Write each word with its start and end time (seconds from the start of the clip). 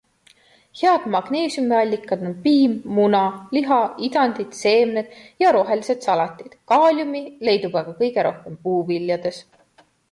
Head 0.77 1.03
magneesiumiallikad 1.15 2.23
on 2.29 2.33
piim, 2.45 2.73
muna, 2.99 3.21
liha, 3.57 3.79
idandid, 4.09 4.57
seemned 4.63 5.15
ja 5.45 5.53
rohelised 5.59 6.09
salatid, 6.09 6.59
kaaliumi 6.75 7.25
leidub 7.51 7.81
aga 7.85 7.99
kõige 8.03 8.27
rohkem 8.33 8.63
puuviljades. 8.67 9.47